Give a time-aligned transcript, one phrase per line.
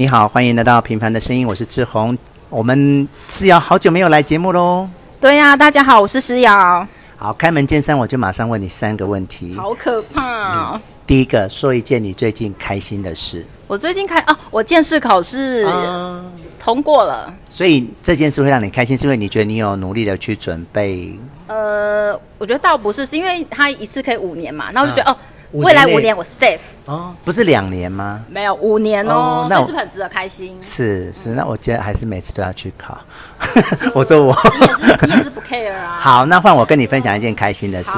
[0.00, 2.16] 你好，欢迎来到《平凡的声音》，我是志宏。
[2.48, 4.88] 我们思瑶好久没有来节目喽。
[5.20, 6.88] 对呀、啊，大家好，我是思瑶。
[7.18, 9.54] 好，开门见山，我就马上问你三个问题。
[9.58, 10.80] 好可怕、哦嗯！
[11.06, 13.44] 第一个，说一件你最近开心的事。
[13.66, 16.24] 我最近开哦，我见识考试、啊、
[16.58, 17.30] 通过了。
[17.50, 21.14] 所以这件事会让你开心，是因为你觉得你有努力的去准备？
[21.46, 25.16] 呃，我觉得倒不是，是因为他一次可以五年嘛，那我就觉得、啊、哦。
[25.52, 28.24] 未来五年我 safe 哦，不是两年吗？
[28.28, 30.56] 没有五年哦，哦那是不是很值得开心？
[30.62, 32.98] 是是，那我觉得还是每次都要去考。
[33.92, 35.98] 我说我你也是你也是不 care 啊。
[36.00, 37.90] 好，那换我跟你分享一件开心的事，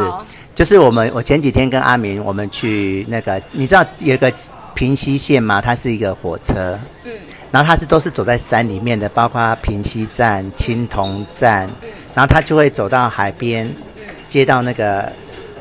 [0.55, 4.33] 就是我们我前几天跟阿明我们去那个，你知道有一个
[4.75, 5.61] 平溪线吗？
[5.61, 7.13] 它是一个火车，嗯，
[7.51, 15.13] 然后它是都是走在山里面的，包括平溪站、青铜站，嗯，然后它就会走到海边，嗯，接到那个。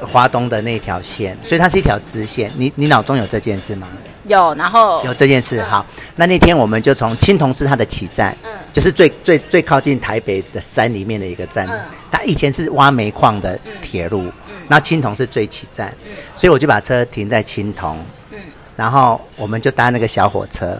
[0.05, 2.51] 花东的那条线，所以它是一条支线。
[2.55, 3.87] 你你脑中有这件事吗？
[4.25, 5.61] 有，然后有这件事。
[5.63, 11.67] 好，那那天我们就从青铜是它的起站，嗯，就是最最最靠近台北的山里面的一个站。
[11.67, 11.79] 嗯，
[12.11, 17.97] 它以前是挖煤矿的铁路，嗯，那青铜是最起站，嗯，所以我就把车停在青铜，
[18.31, 18.37] 嗯，
[18.75, 20.79] 然后我们就搭那个小火车。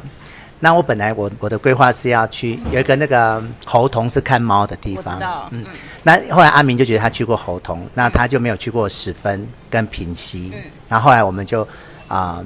[0.63, 5.65] 那我本来我我的规划是要去有一个那个猴童是看猫的地方，嗯，
[6.03, 11.63] 那后来阿明就觉得他去过猴童，那他就没有去过十分跟平溪，嗯，然后后来我们就
[12.07, 12.45] 啊、呃、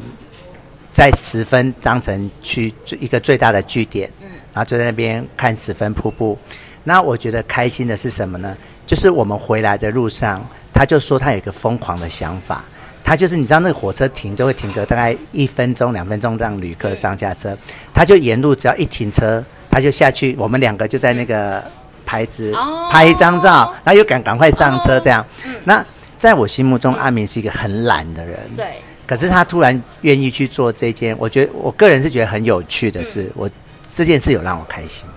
[0.92, 6.40] 在十分当成去一个最大的据点，嗯，然后就在那边看十分瀑布。
[6.86, 8.56] 那我觉得开心的是什么呢？
[8.86, 10.42] 就是我们回来的路上，
[10.74, 12.64] 他就说他有一个疯狂的想法。
[13.06, 17.56] 他就是你知道那个火车停都会停个大概一分钟两分钟让旅客上下车，
[17.94, 21.64] 他就沿路只要一停车，他就下去，我们两个就在那个
[22.03, 22.52] 牌子
[22.89, 25.23] 拍一张照，然后又赶赶快上车这样。
[25.66, 25.86] 那
[26.17, 28.81] 在我心目中，阿明是一个很懒的人，对。
[29.06, 33.47] 可是他突然愿意去做这件，我觉得我个人是觉得很有趣的事，我
[33.92, 35.08] 这件事有让我开心。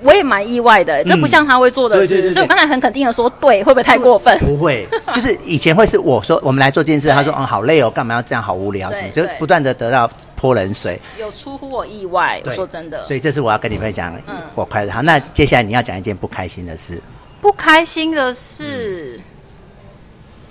[0.00, 4.38] 我也蛮意外的、欸，这不像他会做的事，嗯、对对对对，所以我刚才很肯定的说，对，会不会太过分？
[4.38, 14.92] 不会，就是以前会是我说我们来做这件事，他说嗯好累哦，干嘛要这样，好无聊什么，就不断的得到泼冷水，有出乎我意外，我说真的，所以这是我要跟你分享，嗯，我快乐。
[14.92, 17.00] 好，那接下来你要讲一件不开心的事，
[17.40, 19.18] 不开心的事。
[19.18, 19.22] 嗯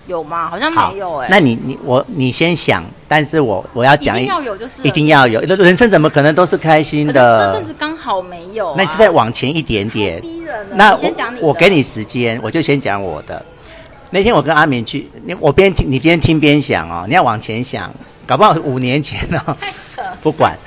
[0.07, 0.49] 有吗？
[0.49, 1.31] 好像没有哎、欸。
[1.31, 7.53] 那你你我你先想，但是我我要讲一,定要有就是一定要有，人生怎么可能都是开心的？
[7.53, 8.75] 这阵子刚好没有、啊。
[8.77, 10.19] 那再往前一点点。
[10.21, 10.65] 逼人。
[10.71, 13.45] 那我先讲你，我给你时间，我就先讲我的。
[14.09, 17.93] 那天我跟阿明去，你我边听你边听边想哦，你要往前想，
[18.25, 19.55] 搞不好五年前哦。
[19.59, 20.01] 太扯。
[20.23, 20.57] 不管，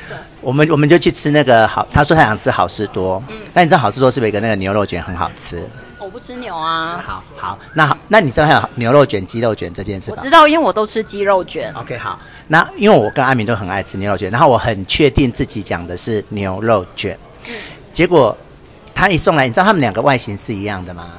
[0.43, 3.23] 我们我们就去吃那个好，他说他想吃好事多。
[3.29, 3.37] 嗯。
[3.55, 5.67] 那你知道好事多是不是有一个那个牛肉卷很好吃？
[6.11, 7.01] 我不吃牛啊。
[7.07, 10.17] 好好，那好，那你知道还有牛肉卷、鸡肉卷这件事吗？
[10.19, 11.73] 我知道，因为我都吃鸡肉卷。
[11.75, 17.17] OK，好，那因为我跟阿明都很爱吃牛肉卷，然后我很确定自己讲的是牛肉卷。
[17.49, 17.55] 嗯。
[17.93, 18.37] 结果
[18.93, 21.13] 他一送来，你知道他们两个外形是一样的吗？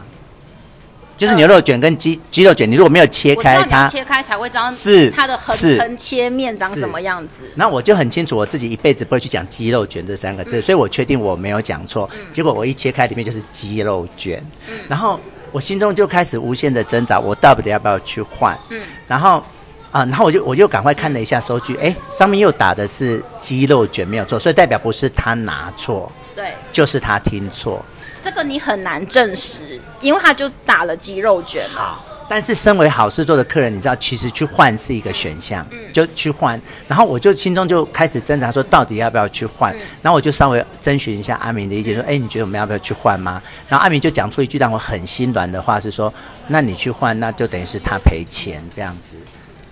[1.21, 7.43] 就是牛肉卷跟鸡鸡肉卷，你如果没有切开它，切开才会知道是它的横横切面长什么样子。
[7.53, 12.25] 那我就很清楚，我自己一辈子不会去讲鸡肉卷这三个字，嗯、所以我确定我没有讲错、嗯。
[12.33, 15.19] 结果我一切开，里面就是鸡肉卷、嗯，然后
[15.51, 18.57] 我心中就开始无限的挣扎，我到底要不要去换？
[18.69, 19.43] 嗯，然后
[19.91, 27.85] 啊，然后我就我就赶快看了一下收据，哎，上面又打的是鸡肉卷，没有错，所以代表不是他拿错，对，就是他听错。
[28.23, 31.81] 这个你很难证实，因为他就打了鸡肉卷嘛。
[31.81, 36.59] 好，但是身为好事做的客人，你知道，其实去换是一个选项，嗯，就去换。
[36.87, 39.75] 然后我就心中就开始挣扎，说到底要不要去换？
[39.75, 39.79] 嗯。
[40.01, 43.41] 然后我就稍微征询一下阿明的意见，说，哎，你觉得我们要不要去换吗？
[43.67, 46.13] 然后阿明就讲出一句让我很心软的话，是说，
[46.47, 49.15] 那你去换，那就等于是他赔钱这样子。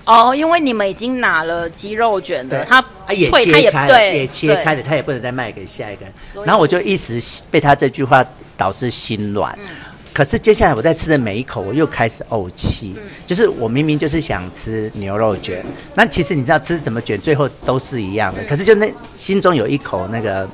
[0.10, 6.14] 哦，因为你们已经拿了鸡肉卷的，他他也切开了，也切开了，他也不能再卖给下一个人。
[6.44, 7.22] 然后我就一时
[7.52, 8.26] 被他这句话
[8.58, 9.56] 导致心软。
[9.60, 9.68] 嗯。
[10.12, 12.96] 可是接下来我在吃的每一口，我又开始怄气。
[12.98, 13.04] 嗯。
[13.28, 18.44] 就是我明明就是想吃牛肉卷，那其实你知道吃怎么卷最后都是一样的。
[18.46, 20.50] 可是就那心中有一口那个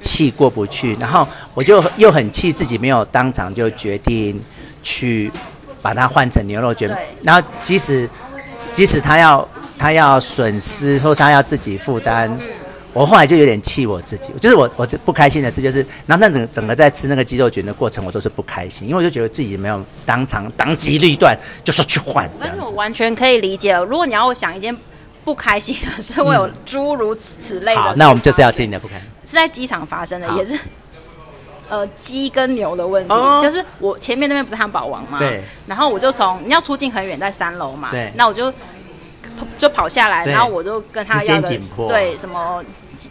[0.00, 1.24] 气过不去，然后
[1.54, 4.42] 我就又很气自己没有当场就决定
[4.82, 5.30] 去
[5.80, 6.90] 把它换成牛肉卷。
[7.22, 8.10] 然后即使。
[8.76, 12.30] 即使他要他要损失，或他要自己负担，
[12.92, 14.34] 我后来就有点气我自己。
[14.38, 21.34] 就是我我不开心的事，就是然后那整个整个在吃那个鸡肉卷的过程，我都是不开心，因为我就觉得自己没有当场当机立断
[21.64, 22.64] 就说去换这样子。
[22.64, 24.76] 我完全可以理解，如果你要我想一件
[25.24, 27.82] 不开心的事，会有诸如此类的、嗯。
[27.82, 29.04] 好，那我们就是要听你的不开心。
[29.24, 30.52] 是在机场发生的，也是
[31.68, 33.40] 呃鸡跟牛的问题、哦。
[33.42, 35.18] 就是我前面那边不是汉堡王吗？
[35.18, 35.42] 对。
[35.66, 37.88] 然后我就从你要出境很远，在三楼嘛。
[37.90, 38.12] 对。
[38.16, 38.52] 那我就。
[39.58, 42.64] 就跑下来，然后我就跟他要的对什么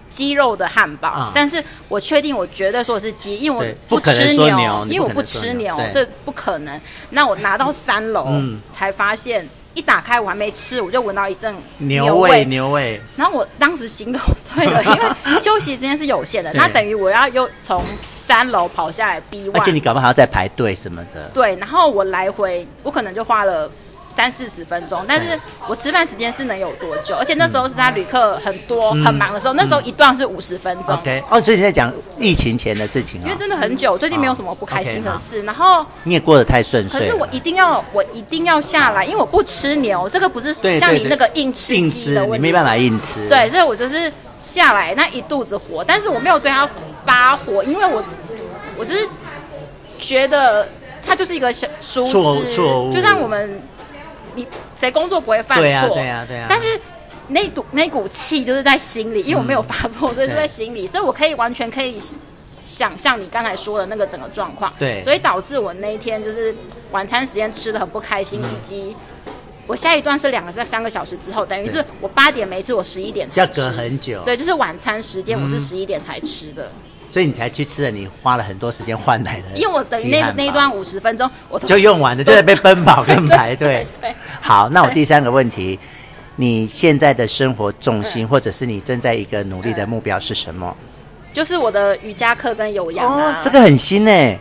[0.09, 6.81] 鸡肉的汉堡，嗯、但是我确定我绝对说的是鸡，因为我不吃牛，牛因为我不吃牛，是不可能。
[7.11, 9.47] 那我拿到三楼、嗯、才发现。
[9.75, 12.99] 一打开我还没吃，我就闻到一阵牛味，牛味。
[13.15, 14.99] 然后我当时心都碎了，因为
[15.39, 17.83] 休息时间是有限的，那等于我要又从
[18.17, 21.29] 三楼跑下来逼我，而且你搞不好还要再排队什么的。
[21.33, 23.69] 对，然后我来回我可能就花了。
[24.15, 27.15] 三四十分钟，但是我吃饭时间是能有多久？
[27.17, 30.95] 而且那时候是他旅客很多、嗯、很忙的时候，那时候一段是五十分钟。
[30.95, 35.41] OK，哦，所以你在讲疫情前的事情、哦、因为真的很久，最近没有什么不开心的事。
[35.41, 36.99] 哦、然后你也过得太顺遂。
[37.01, 43.27] 可是我一定要，我一定要下来，因为我不吃牛，这个不是像你那个硬吃鸡的问题，你没办法硬吃。
[43.27, 44.09] 对，所以我就是
[44.41, 46.65] 下来那一肚子火，但是我没有对他
[47.05, 48.01] 发火，因为我
[48.77, 49.05] 我就是
[49.99, 50.69] 觉得
[51.05, 52.55] 他就是一个小疏失，
[52.93, 53.61] 就像我们。
[54.35, 55.63] 你谁工作不会犯错？
[55.63, 56.45] 对啊，对啊，对啊。
[56.49, 56.79] 但是
[57.29, 61.99] 那股那股气就是在心里，因为我没有发错，所以就在心里，所以我可以完全可以
[62.63, 64.71] 想象你刚才说的那个整个状况。
[64.77, 65.01] 对。
[65.03, 66.53] 所以导致我那一天就是
[66.91, 68.95] 晚餐时间吃的很不开心，以及
[69.67, 73.61] 我下一段是两个在三个小时之后，等于是我八点没吃，我十一点才吃。
[73.61, 74.21] 要隔很久。
[74.23, 76.71] 对，就是晚餐时间我是十一点才吃的。
[77.15, 79.43] 所以你才去吃了，你花了很多时间换来的。
[79.57, 83.87] 因为我等于那那一段五十分钟，我就用完了，就在被奔跑跟 排队。
[84.01, 85.79] 对，好，那我第三个问题，
[86.35, 90.75] 你现在的生活重心，或者是你正在一个努力的目标是什么？
[91.31, 93.39] 就是我的瑜伽课跟有氧啊。
[93.41, 94.37] 这个很新诶。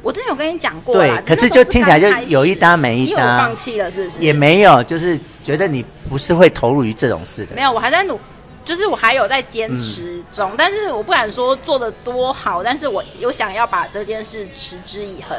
[0.00, 0.94] 我之前有跟你讲过。
[0.94, 3.36] 对，可是就听起来就有一搭没一搭。
[3.36, 4.22] 放弃了是不是？
[4.22, 7.54] 也没有，就是觉得你不是会投入于这种事的。
[7.54, 8.18] 没有，我还在努。
[8.64, 15.38] 就是我还有在坚持中，嗯、但是我不敢说做的多好，但是我有想要把这件事持之以恒。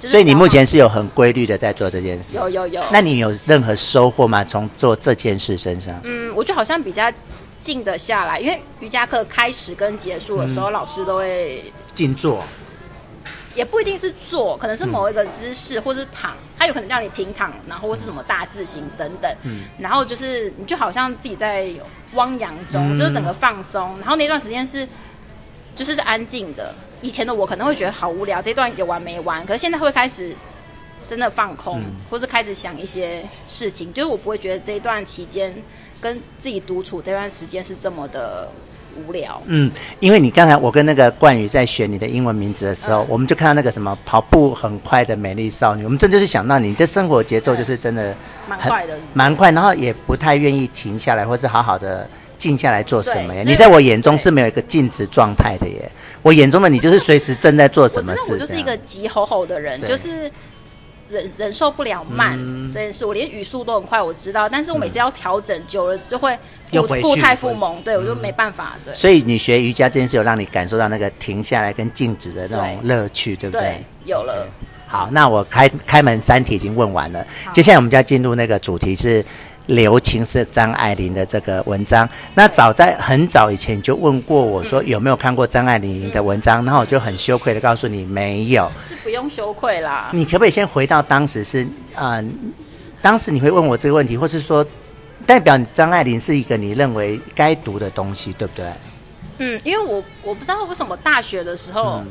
[0.00, 2.34] 就是、所以你目前是有很规律的在做这件事？
[2.34, 2.82] 有有有。
[2.90, 4.44] 那你有任何收获吗？
[4.44, 5.94] 从做这件事身上？
[6.02, 7.10] 嗯，我觉得好像比较
[7.60, 12.42] 静得下来，因为瑜伽课开始跟结束的时候，嗯、老师都会静坐。
[13.54, 19.36] 也不一定是坐，可能是某一个姿势，嗯、或是躺，它有可能叫你平躺，然后或是什么大字型等等。
[19.42, 21.68] 嗯，然后就是你就好像自己在
[22.14, 23.98] 汪洋中，嗯、就是整个放松。
[24.00, 24.86] 然后那段时间是，
[25.74, 26.74] 就是是安静的。
[27.00, 29.44] 以前的我可能会觉得好无聊，这段有完没完。
[29.46, 30.34] 可是现在会开始
[31.08, 33.92] 真的放空，嗯、或是开始想一些事情。
[33.92, 35.54] 就是我不会觉得这一段期间
[36.00, 38.48] 跟自己独处这段时间是这么的。
[38.94, 39.70] 无聊，嗯，
[40.00, 48.14] 因为你刚才我跟那个冠宇在选你的英文名字的时候，嗯、我们就看到那个什么跑步很快的美丽少女，我们真就是想到你的生活节奏就是真的
[48.48, 52.08] 蛮快的，蛮快，然后也不太愿意停下来，或是好好的
[52.38, 53.42] 静下来做什么呀？
[53.44, 55.90] 你在我眼中是没有一个静止状态的耶，
[56.22, 60.30] 我眼中的你就是随时正在做什么事，就是一个急吼吼的人，就是。
[61.14, 62.36] 忍忍受不了慢
[62.72, 66.36] 这件事，我连语速都很快，我知道，但是我每次要调整久了就会
[67.00, 68.76] 故态复萌，对我就没办法。
[68.84, 73.82] 对，所以你学瑜伽这件事有让你感受到那个停下来跟静止的那种乐趣，对不对？
[74.04, 74.46] 有了。
[74.86, 79.24] 好，那我开开门三题已经问完了，接下来我们就要进入那个主题是。
[79.66, 82.08] 留情是张爱玲的这个文章。
[82.34, 88.70] 那早在很早以前就问过我说有没有看过张爱玲的文章，然后我就很羞愧的告诉你没有。
[88.80, 90.10] 是不用羞愧啦。
[90.12, 91.62] 你可不可以先回到当时是
[91.94, 92.24] 啊、呃？
[93.00, 94.66] 当时你会问我这个问题，或是说
[95.26, 98.66] 代表张爱玲是一个你认为该读的东西，对不对？
[99.38, 102.06] 嗯，因为我我不知道为什么大学的时候、嗯、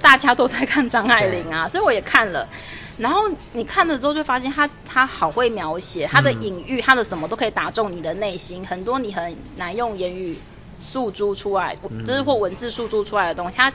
[0.00, 2.48] 大家都在看张爱玲啊，所以我也看了。
[2.98, 10.36] 然后你看了之后，就发现他他好会描写他的隐喻，他的什么都可以打中你的内心，很多你很难用言语
[10.82, 13.72] 诉诸出来，就是或文字诉诸出来的东西，他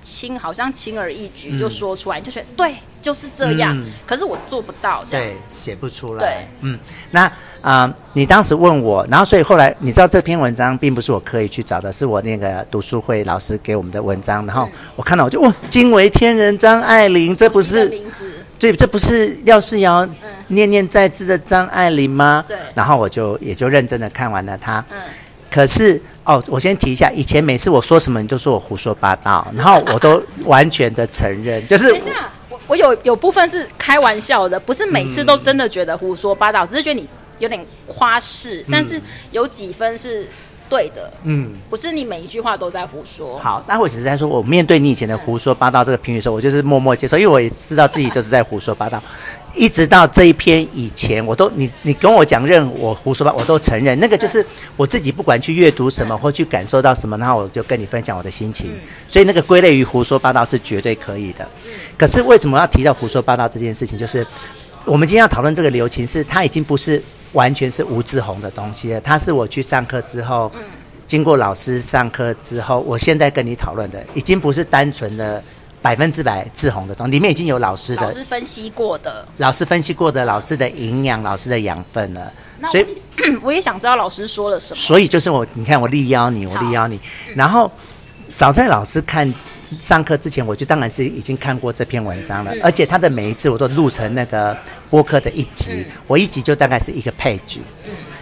[0.00, 3.76] 轻好像轻而易举就说出来，你就觉得对，就是这样。
[4.06, 6.20] 可是我做不到，对，写不出来。
[6.20, 6.78] 对，嗯，
[7.10, 18.41] 那啊，你当时问我，然后所以后来你知道这篇文章并不是我刻意去找的，是我那个读书会老师给我们的文章，然后我看到我就哇，惊为天人，张爱玲，这不是名字。
[18.62, 20.08] 所以这不是廖世尧
[20.46, 22.44] 念念在兹的张爱玲吗？
[22.46, 22.56] 对。
[22.76, 24.78] 然后我就也就认真的看完了他。
[24.92, 25.00] 嗯。
[25.50, 31.88] 可是哦，我先提一下，以前每次我说什么，你都说我胡说八道， 然后我都完全的承认，就是。
[31.88, 37.08] 等一下，我我有有部分是开玩笑的，不是每次都真的觉得胡说八道，嗯、只是觉得你
[37.40, 39.02] 有点夸饰，但是
[39.32, 40.28] 有几分是。
[40.72, 43.38] 对的，嗯，不是你每一句话都在胡说。
[43.38, 49.02] 好，那我只是在说，我面对你以前的胡说八道这个评语的时候，我就是默默接受，因为我也知道自己就是在胡说八道。
[49.54, 54.42] 一直到这一篇以前，我都你你跟我讲任我胡说八，我都承认那个就是
[54.78, 58.70] 我自己不管去阅读什么或去感受到什么，然后我就跟你分享我的心情。
[59.06, 61.46] 所以那个归类于胡说八道是绝对可以的。
[61.98, 63.98] 可是为什么要提到胡说八道这件事情？
[63.98, 64.26] 就是
[64.86, 67.02] 我们今天要讨论这个流情，是它已经不是。
[67.32, 70.62] 完全是吴志宏的东西了，它是我去上课之后，嗯，
[71.06, 75.42] 经过老师上课之后，我现在跟你讨论的，已经不是单纯的
[75.80, 82.32] 百分之百志宏的东西，里面已经有老师的，老师分析过的，老师分析过的，老师的营养，老师的养分了。
[82.70, 82.86] 所以
[83.42, 84.80] 我也想知道老师说了什么。
[84.80, 87.00] 所以就是我，你看我力邀你，我力邀你。
[87.34, 87.70] 然后
[88.36, 89.32] 早在老师看
[89.78, 94.56] 上课之前，我就当然是已经看过这篇文章了，而且他的每一次我都录成那个
[94.90, 97.58] 播客的一集，我一集就大概是一个 page。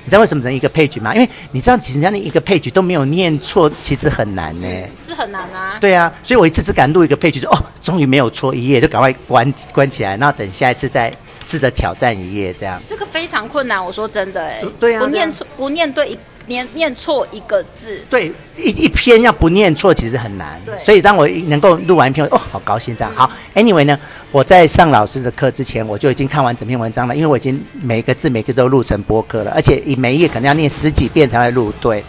[0.02, 1.14] 你知道为什么成一个 page 吗？
[1.14, 4.66] 因为你知道，其实人家那一个 page 都没有念错，其实很难呢。
[4.98, 5.76] 是很难啊。
[5.80, 11.12] 对啊，所以我一次只敢录一个 page，说哦，终于没有错一页，就赶快关关起来，然后等下一次再。
[11.42, 13.82] 试着挑战一页，这样这个非常困难。
[13.82, 16.18] 我说真的，哎，对啊，不念错，不念对一
[16.50, 20.60] 念念错一个字，对一一篇要不念错，其实很难。
[20.66, 23.14] 对，所以当我能够录完一篇，哦，好高兴这样。
[23.14, 23.98] 好，Anyway 呢，
[24.32, 32.04] 我在上老师的课之前，我就已经看完整篇文章了，因为我已经每个字每个都录成播客了，而且以每一页可能要念十几遍才会录对。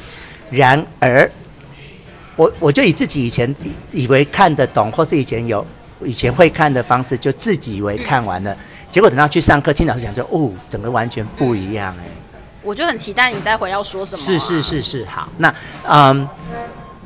[0.50, 1.30] 然而，
[2.36, 3.56] 我我就以自己以前
[3.92, 5.66] 以为看得懂，或是以前有
[6.04, 8.52] 以前会看的方式，就自己以为看完了。
[8.52, 8.58] 嗯
[8.92, 12.04] 结果等到去上课，听老师讲，就哦，整个完全不一样哎。
[12.62, 14.24] 我就很期待你待会要说什么。
[14.24, 15.28] 是是是是，好。
[15.38, 15.54] 那
[15.88, 16.28] 嗯，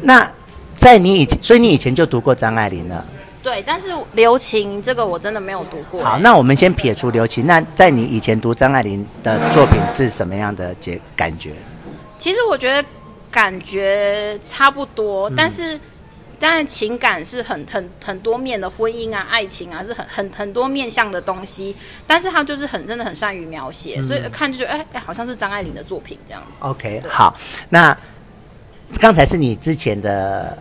[0.01, 0.29] 那
[0.75, 3.05] 在你以前，所以你以前就读过张爱玲了。
[3.41, 6.03] 对，但是刘琴这个我真的没有读过。
[6.03, 7.45] 好，那我们先撇除刘琴。
[7.45, 11.51] 那在你以前读张爱玲的作品是什么样的结感觉？
[12.17, 12.87] 其实我觉得
[13.31, 15.79] 感觉差不多，嗯、但是。
[16.39, 21.75] 当然，情感是很很很多面的，婚姻啊、爱情啊，是很很很多面向的东西。
[22.05, 26.57] 但是他就是很真的很善于描写，嗯、所以看就觉得哎哎，好像是张爱玲的作品这样子。
[26.59, 27.35] OK，好，
[27.69, 27.97] 那
[28.99, 30.57] 刚才是你之前的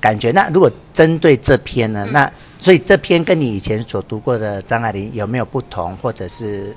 [0.00, 0.30] 感觉。
[0.30, 2.04] 那如果针对这篇呢？
[2.08, 6.74] 嗯、那所以这篇跟你以前所读过的张爱玲有没有不同，或者是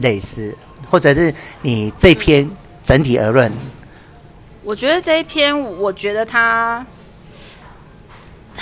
[0.00, 0.54] 类似，
[0.88, 2.50] 或者是你这篇
[2.82, 3.52] 整体而论？
[4.62, 6.84] 我觉得这一篇，我觉得他。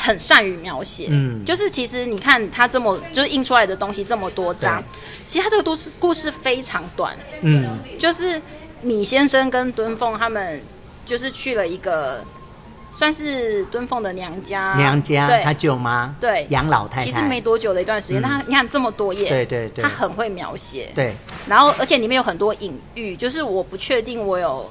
[0.08, 4.82] 很善于描写，嗯，就是其实你看他这么就是印出来的东西这么多张，
[5.22, 8.40] 其实他这个都是故事非常短，嗯，就是
[8.80, 10.62] 米先生跟敦凤他们
[11.04, 12.24] 就是去了一个
[12.96, 15.42] 算是敦凤的娘家，娘家，对。
[15.44, 16.46] 他舅妈，对。
[16.48, 21.14] 养老太太，其实没多久的一段时间，嗯、他你看这么多页，对对对，他很会描写，对，
[21.46, 24.70] 然后而且里面有很多隐喻，就是我不确定我有。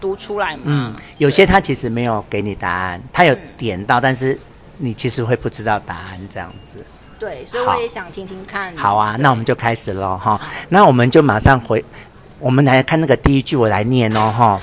[0.00, 0.62] 读出来嘛？
[0.64, 4.36] 嗯，有些他其实没有给你答案，他有点到，但是
[4.80, 6.84] 你其实会不知道答案这样子。
[7.18, 8.74] 对，所以我也想听听看。
[8.76, 10.40] 好啊，那我们就开始喽哈。
[10.70, 11.84] 那我们就马上回，
[12.38, 14.60] 我们来看那个第一句，我来念哦哈。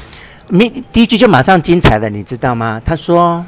[0.49, 2.81] 第第一句就马上精彩了，你知道吗？
[2.83, 3.45] 他说：“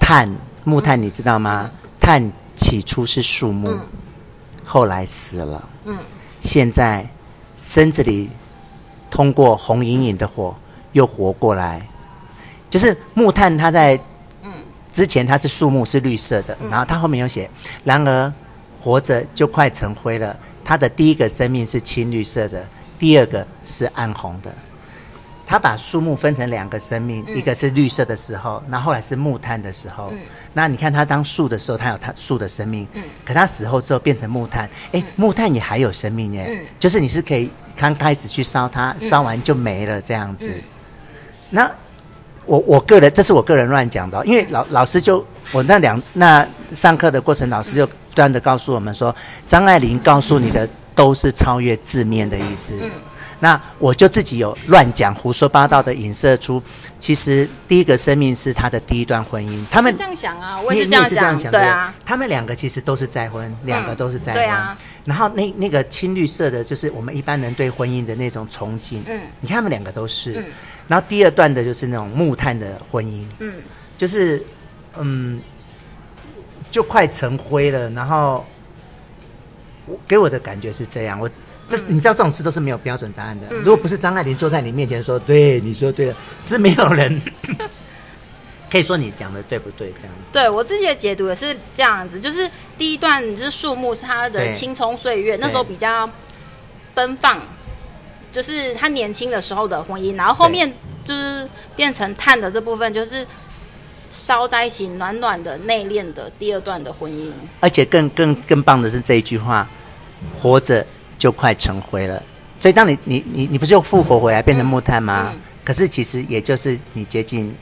[0.00, 1.70] 炭木炭，你知道吗？
[2.00, 3.76] 炭起初是树木，
[4.64, 5.98] 后来死了，嗯，
[6.40, 7.06] 现在
[7.56, 8.30] 身子里。”
[9.10, 10.56] 通过红隐隐的火
[10.90, 11.86] 又活过来，
[12.68, 14.00] 就是木炭，它在嗯
[14.94, 17.50] 之前它是树木是绿色的，然后它后面有写，
[17.84, 18.32] 然而
[18.80, 20.34] 活着就快成灰了。
[20.64, 22.66] 它的第一个生命是青绿色的，
[22.98, 24.50] 第二个是暗红的。
[25.46, 30.10] 他把树木分成两个生命，一个是绿色的时候，那后来是木炭的时候。
[30.54, 32.88] 那你看它当树的时候，它有它树的生命，
[33.26, 37.50] 可它死后之后变成木炭，哎，木炭也还有生命耶，就是你是可以。
[37.76, 40.54] 刚开始去烧它，烧完就没了这样子。
[41.50, 41.68] 那
[42.46, 49.14] 我我个人，这是我个人乱讲的，因为老老师就我那两那上课的过程，老师就不断的告诉我们说，
[49.46, 52.78] 张爱玲告诉你的都是超越字面的意思。
[52.80, 52.90] 嗯
[53.40, 56.62] 那我就自己有乱讲、胡说八道的影射出，
[56.98, 59.62] 其实第一个生命是他的第一段婚姻。
[59.70, 61.92] 他们这样想啊，我也是这样想，想对啊。
[62.06, 64.40] 他们两个其实都是再婚，两个都是再婚。
[64.40, 64.78] 对啊。
[65.04, 69.00] 然后那那个青绿色的，就是我们一般人对婚姻的那种憧憬。
[69.06, 69.20] 嗯。
[69.40, 70.32] 你看他们两个都是。
[70.38, 70.44] 嗯。
[70.88, 73.24] 然后第二段的就是那种木炭的婚姻。
[73.38, 73.62] 嗯。
[73.96, 74.42] 就是
[74.98, 75.40] 嗯，
[76.70, 77.88] 就快成灰了。
[77.90, 78.44] 然后
[79.86, 81.30] 我给我的感觉是这样，我。
[81.66, 83.46] 这是你知道这种事都是没有标准答案的。
[83.56, 87.22] 如果不是张爱玲坐在你面前说，对，你说对了，是没有人
[88.70, 90.34] 可以说你讲的对不对这样子。
[90.34, 96.08] 对，我自己的解读也是这样子，就是第一段就是树木是他的青葱岁月，那时候比较
[96.92, 97.40] 奔放，
[98.34, 100.70] 就是他年轻的时候的婚姻，然后后面
[101.04, 103.24] 就是变成碳的这部分，就是
[104.10, 107.30] 烧在一起暖暖的内敛的第二段的婚姻。
[107.60, 109.66] 而且更更更棒的是这一句话，
[110.38, 110.84] 活着。
[111.16, 112.22] 就快成灰了，
[112.60, 115.30] 所以当你你你你不是又复活回来变成木炭吗？
[115.32, 117.56] 嗯嗯、可是其实也就是你接近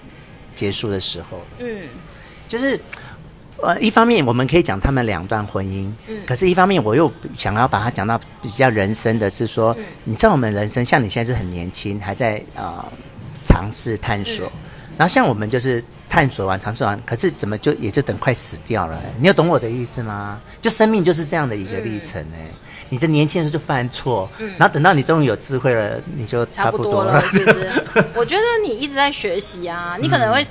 [0.52, 1.40] 结束的时候。
[1.58, 1.82] 嗯，
[2.48, 2.80] 就是
[3.62, 12.84] 呃，一方面我们可以讲他们两段婚姻，嗯，可是一方面我又想要把它讲到比较人生的是说，嗯、你知道我们人生，像你现在是很年轻，还在呃
[13.44, 14.52] 尝试探索，嗯、
[14.98, 19.00] 然后像我们就是探索完、尝试完，可是怎么就也就等快死掉了？
[19.18, 20.40] 你有懂我的意思吗？
[20.60, 22.38] 就生命就是这样的一个历程哎。
[22.40, 22.58] 嗯
[22.92, 27.70] 你在年轻的时候就犯错，嗯，然后等到你终于有智慧了，你就差不多了，是不是？
[28.14, 30.46] 我觉得你一直在学习啊，你可能会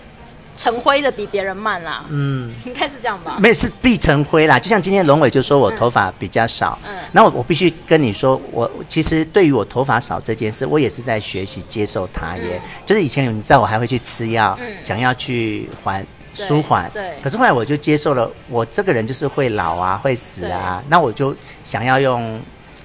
[0.62, 3.38] 成灰的比别人慢啦，嗯，应该是这样吧？
[3.40, 16.06] 没是必成灰啦，就像今天龙伟就说我头发比较少，嗯，那我我必须跟你说，我其实对于我头发少这件事，我也是在学习接受它耶，嗯，就是以前你知道我还会去吃药，嗯，想要去还。
[16.34, 17.20] 舒缓，对。
[17.22, 20.82] 可是后来我就接受了，我这个人就是会老啊，会死啊。
[20.88, 22.40] 那我就想要用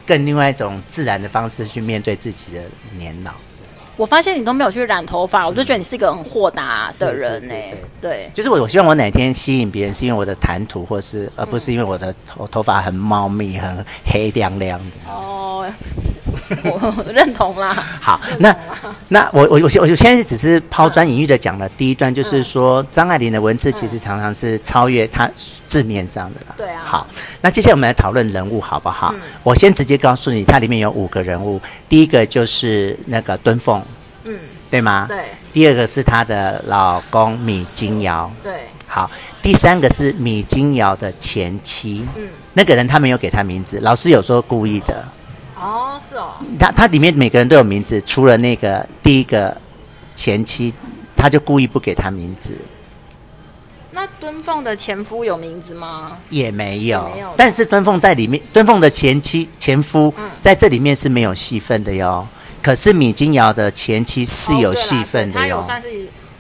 [0.05, 2.61] 更另外一种自然的方式去面对自己的
[2.99, 3.31] 年老。
[3.97, 7.75] 我发现你都没有去染头发，我就觉得你是一个很豁达的人呢、欸。
[8.01, 15.11] 对，就是我，我希望我哪天吸引别人，是因为我的谈吐，或是而不是因为我的头头发很茂密、很黑亮亮的。
[15.11, 15.67] 哦。
[16.65, 17.75] 我认同啦。
[18.01, 18.55] 好，那
[19.09, 25.31] 那我我我我现在只是抛砖引玉的讲了第一段，就是说张爱玲的文字其实常常是超越她
[25.67, 26.55] 字面上的啦。
[26.57, 26.83] 对啊。
[26.85, 27.07] 好，
[27.41, 29.15] 那接下来我们来讨论人物好不好？
[29.43, 33.83] 我先直接告诉你，它里面有五个人物，第一个就是那个敦凤，
[34.25, 34.39] 嗯，
[34.71, 35.07] 对吗？
[35.09, 35.19] 对。
[35.53, 38.53] 第二个是她的老公米金瑶，对。
[38.89, 39.11] 好，
[39.43, 45.05] 第三个是米金瑶的前妻，嗯，那个人他没有给他名字，老师有说故意的。
[45.59, 46.35] 哦，是哦。
[46.59, 49.57] 他他里面每个人都有名字，除了那个第一个
[50.15, 50.73] 前妻，
[51.17, 52.57] 他就故意不给他名字。
[53.91, 56.19] 那敦凤的前夫有名字吗？
[56.29, 57.11] 也没有。
[57.15, 57.33] 没有。
[57.37, 62.27] 但是敦凤在里面，敦凤的前妻前夫在这里面是没有戏份的哟。
[62.63, 65.47] 可是米金瑶的前妻是有戏份的哟。
[65.47, 65.89] 他有算是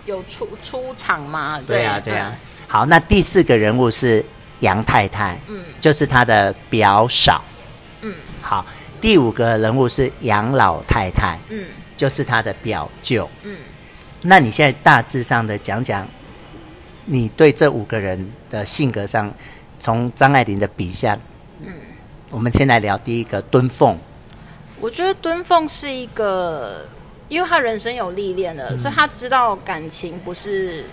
[0.05, 1.59] 有出出场吗？
[1.67, 2.37] 对啊，对啊。
[2.69, 4.23] 好，那第四个人物是
[4.61, 7.43] 杨太太，嗯，就是他的表嫂，
[8.03, 8.67] 嗯，好。
[9.00, 13.57] 第五个人物是杨老太太，嗯，就是他的表舅，嗯，
[14.23, 16.07] 那你现在大致上的讲讲，
[17.05, 19.32] 你对这五个人的性格上，
[19.78, 21.19] 从张爱玲的笔下，
[21.61, 21.73] 嗯，
[22.30, 23.97] 我们先来聊第一个敦凤。
[24.80, 26.87] 我觉得敦凤是一个，
[27.28, 30.85] 因为他人生有历练了，嗯，所以他知道感情不是。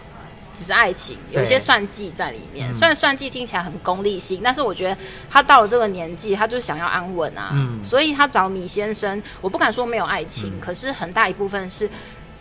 [0.53, 2.71] 只是爱情，有一些算计在里面。
[2.73, 4.97] 虽然算计听起来很功利性，但是我觉得
[5.29, 7.49] 他到了这个年纪，他就是想要安稳啊。
[7.53, 11.89] 嗯，所以他找米先生，我不敢说没有爱情，嗯，可是很大一部分是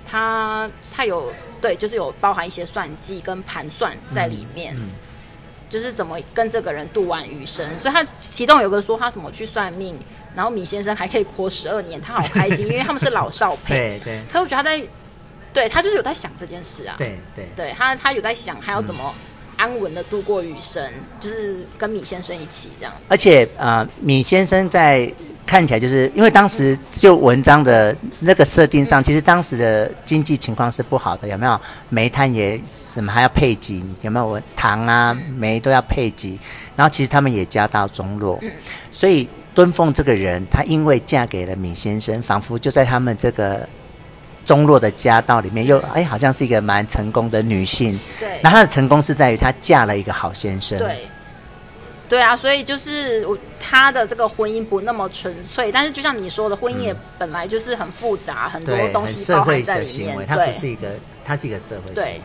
[0.04, 4.90] 他他有对，就是有包含一些算计跟盘算在里面，嗯嗯，
[5.70, 7.66] 就是怎么跟这个人度完余生。
[7.80, 9.98] 所以他其中有个说他怎么去算命，
[10.34, 13.74] 然后米先生还可以活十二年，他好开心， 因为他们是老少配。
[13.74, 14.20] 对对。
[14.30, 14.82] 可我觉得他在。
[15.52, 19.14] 对他就是有在想这件事啊，对对，对他他有在想还要怎么
[19.56, 22.92] 安稳的度过余生，嗯，就是跟米先生一起这样。
[23.06, 25.12] 而且呃，米先生在
[25.44, 31.60] 看起来就是因为当时就文章的那个设定上，嗯，其实当时的经济情况是不好的，有没有？
[31.90, 34.40] 煤炭也什么还要配给，有没有？
[34.56, 36.38] 糖啊煤都要配给，
[36.74, 38.50] 然后其实他们也家道中落，嗯，
[38.90, 43.68] 所以敦凤这个人，她因为嫁给了米先生，仿佛就在他们这个。
[44.44, 47.98] 中落的家道里面，又哎，好像是一个蛮成功的女性。
[48.18, 50.78] 对，那她的成功是在于她嫁了一个好先生。
[50.78, 51.08] 对，
[52.08, 60.16] 对啊，所以就是我她的这个婚姻不那么纯粹，但是就像你说的，婚姻也本来就是很复杂，嗯、很多东西包含在里面。
[60.16, 60.88] 对，它不是一个，
[61.24, 61.94] 它是一个社会行为。
[61.94, 62.20] 对。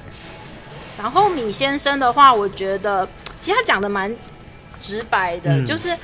[0.98, 3.08] 然后米先生的话，我觉得
[3.40, 4.14] 其实他讲的蛮
[4.80, 5.96] 直白的，嗯、就是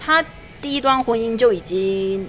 [0.00, 0.24] 他
[0.62, 2.26] 第一段婚姻就已经。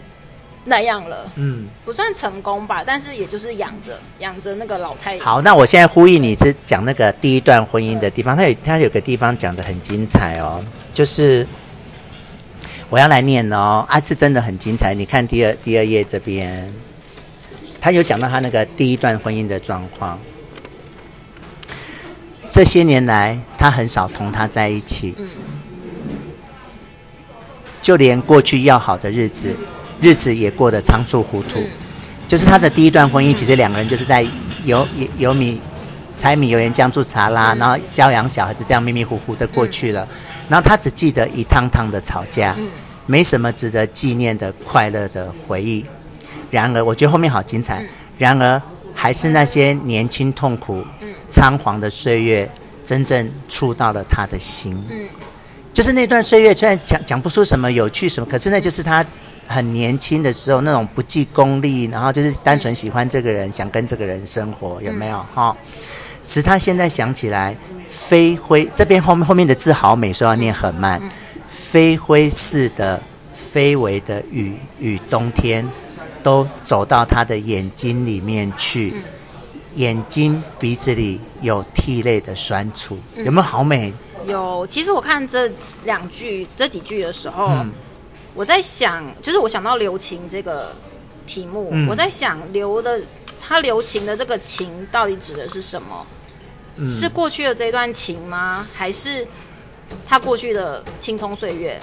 [0.63, 5.21] 那样了，嗯，不算成功吧，但是也就是养着养着那个老太爷。
[5.21, 11.47] 好，那我现在呼吁你是讲那个第一段婚姻的地方，他有他有个地方讲的很精彩哦，就是
[12.89, 14.93] 我要来念哦，啊，是真的很精彩。
[14.93, 16.71] 你看第二第二页这边，
[17.79, 20.19] 他有讲到他那个第一段婚姻的状况。
[22.51, 25.27] 这些年来，他很少同他在一起，嗯，
[27.81, 29.55] 就连过去要好的日子。
[30.01, 31.63] 日子也过得仓促糊涂，
[32.27, 34.25] 就是他的第一段婚姻，其实两个人就是在
[34.65, 34.87] 油
[35.19, 35.61] 油米
[36.17, 40.07] 柴米油盐酱醋茶啦，然后教养小孩子这样迷迷糊糊的过去了，
[40.49, 42.55] 然后他只记得一趟趟的吵架，
[43.05, 45.85] 没什么值得纪念的快乐的回忆。
[46.49, 47.85] 然而，我觉得后面好精彩。
[48.17, 48.59] 然而，
[48.95, 50.83] 还是那些年轻痛苦、
[51.29, 52.49] 仓皇的岁月，
[52.83, 54.75] 真正触到了他的心。
[55.71, 59.05] 就是那段岁月，虽然讲讲不出什么有趣什么，可是那就是他。
[59.47, 65.17] 很年轻的时候，那种不计功利，然后就是单纯喜欢这个人，嗯、想跟这个人生活，有没有？
[65.33, 65.83] 哈、嗯，
[66.23, 67.55] 使他现在想起来，
[67.87, 71.01] 飞灰这边后面后面的字好美，说要念很慢。
[71.49, 73.01] 飞灰似的、
[73.33, 75.69] 飞为的雨与冬天，
[76.23, 78.93] 都走到他的眼睛里面去，
[79.75, 83.91] 眼睛鼻子里有涕泪的酸楚，有没有好美？
[84.25, 84.65] 有。
[84.65, 85.51] 其实我看这
[85.83, 87.69] 两句、这几句的时候，嗯、
[88.33, 90.75] 我在想，就是我想到留情这个
[91.27, 92.99] 题目，嗯、我在想留的
[93.39, 96.05] 他留情的这个情到底指的是什么？
[96.77, 98.65] 嗯、是过去的这一段情吗？
[98.73, 99.27] 还是
[100.05, 101.77] 他过去的青葱岁月？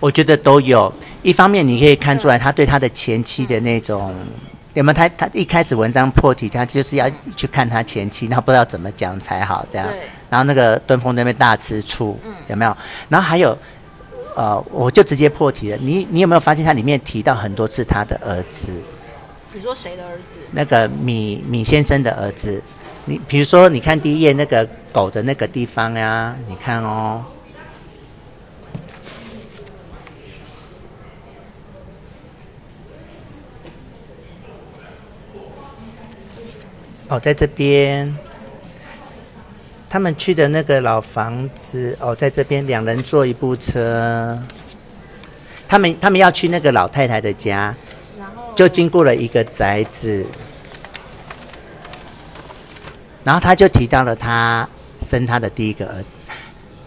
[0.00, 0.92] 我觉得都有。
[1.22, 4.28] 一方面你可以看出来他对他的前妻的那种，嗯、
[4.72, 4.94] 有没有？
[4.94, 9.86] 他他一开始文章破题，他就是要去看他前妻，然后不知道怎么讲才好，这样。
[10.30, 12.74] 然后那个敦峰那边大吃醋，嗯、有没有？
[13.10, 13.56] 然后还有，
[14.36, 15.76] 呃，我就直接破题了。
[15.78, 18.72] 你你有没有发现他里面提到很多次他的儿子？
[19.52, 20.36] 你说谁的儿子？
[20.52, 22.62] 那个米米先生的儿子。
[23.06, 27.24] 你比如说，你看第一页那个狗的那个地方呀，你看哦。
[37.08, 38.16] 哦，在这边，
[39.90, 44.40] 他们去的那个老房子哦，在这边两人坐一部车，
[45.66, 47.74] 他们他们要去那个老太太的家，
[48.16, 50.24] 然后就经过了一个宅子，
[53.24, 54.68] 然后他就提到了他
[55.00, 56.06] 生他的第一个儿子，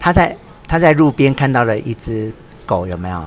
[0.00, 0.34] 他在
[0.66, 2.32] 他在路边看到了一只
[2.64, 3.22] 狗，有没有？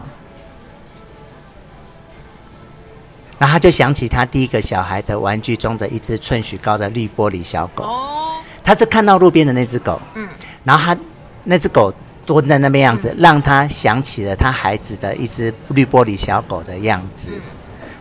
[3.38, 7.84] 然后他就想起他第一个小孩的玩具中的一只寸许高的绿玻璃小狗。
[7.84, 10.27] 哦，他是看到路边的那只狗，嗯，
[10.65, 10.99] 然后他
[11.45, 11.93] 那只狗
[12.25, 17.30] 蹲在那边样子，嗯、让他想起了他孩子的一只绿玻璃小狗的样子。
[17.34, 17.41] 嗯、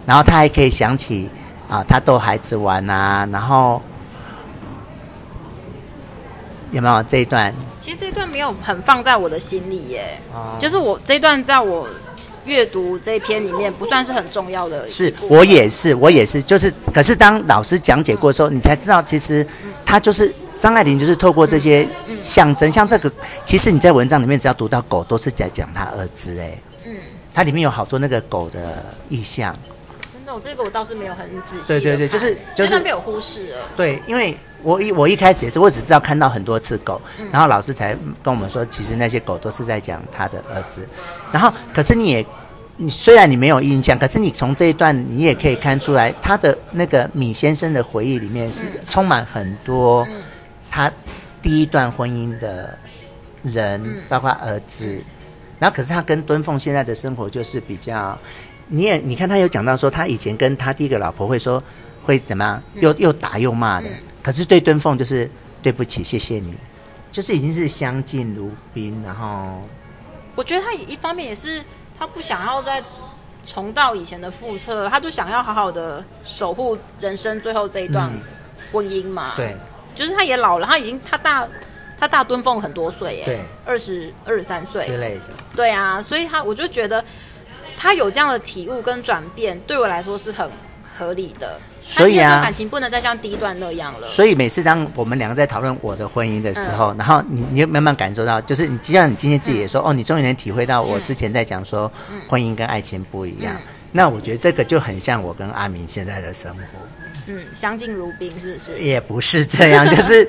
[0.05, 1.31] 然后他还可以想起
[1.69, 3.81] 啊，他逗孩子玩啊，然后
[6.73, 7.55] 有没有这一段？
[7.81, 11.87] 其实这一段没有很放在我的心里耶，哦、就是我这一段在我。
[12.47, 19.45] 阅读这一篇里面不算是很重要的，是我也是，我也是，就是，可是当老师讲解过之后，你才知道，其实
[19.85, 21.87] 他就是张爱玲，就是透过这些
[22.21, 23.13] 象征，像这个，
[23.45, 26.95] 其实你在文章里面只要读到狗，都是在讲他儿子，哎，嗯，
[27.35, 29.57] 它里面有好多那个狗的意象。
[30.13, 31.69] 真的，我这个我倒是没有很仔细。
[31.69, 33.59] 对对对，就是就是被我忽视了。
[33.77, 40.89] 对，因为我一我一开始也是，我只知道看到很多次狗，然后老师才跟我们说，其实那些狗都是在讲他的儿子。
[41.31, 42.27] 然后，可是你也。
[42.79, 50.07] 你虽然你没有印象，可是你从这一段你也可以看出来，他的那个米先生的回忆里面是充满很多
[50.77, 50.93] 他
[51.41, 52.79] 第一段婚姻的
[53.43, 55.03] 人，包括儿子。
[55.59, 58.19] 然后，可是他跟敦凤现在的生活就是比较，
[58.69, 61.63] 你也你看他有讲到说，他以前跟他第一个老婆会说
[62.03, 63.89] 会怎么样，又又打又骂的。
[64.23, 65.31] 可是对敦凤就是
[65.63, 66.55] 对不起，谢谢你，
[67.11, 69.03] 就是已经是相敬如宾。
[69.03, 69.63] 然后，
[70.35, 71.65] 我觉得他一方面也是。
[71.99, 72.83] 他不想要再
[73.43, 78.13] 重蹈以前的覆辙，他就想要好好的守护人生最后这一段
[78.71, 79.33] 婚姻嘛。
[79.35, 79.57] 嗯、对，
[79.97, 81.49] 就是他也老了，他已经他大
[81.99, 85.23] 他大敦凤很多岁耶，对，二十二十三岁之类的。
[85.57, 87.03] 对啊，所以他我就觉得
[87.77, 90.49] 他有这样的体悟跟转变，对我来说是很
[90.97, 91.59] 合理的。
[91.83, 94.09] 所以啊，感情不能再像第一段那样了。
[94.09, 101.91] 所以每次当我们两个在讨论我的婚姻的时候，嗯、然后你你慢慢感受到，就是你，就像你今天自己也说，嗯、哦，你终于能体会到我之前在讲说，
[102.29, 103.55] 婚姻跟爱情不一样。
[103.55, 106.63] 嗯、那我觉得这个就很像我跟阿明现在的生活。
[107.27, 108.79] 嗯，相敬如宾，是不是？
[108.79, 110.29] 也不是这样， 就是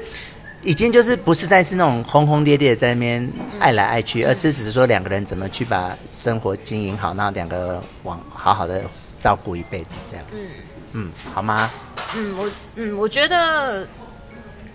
[0.64, 8.84] 已经就是不是再是那种轰轰烈烈在那边爱来爱去，嗯、而这只是说两个人怎么去把生活经营好，然后两个往好好的
[9.20, 10.58] 照顾一辈子这样子。
[10.60, 11.70] 嗯嗯，好吗？
[12.16, 13.88] 嗯，我嗯，我觉得，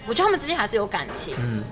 [0.07, 1.35] 我觉得他们之间还是有感情。
[1.39, 1.65] 嗯，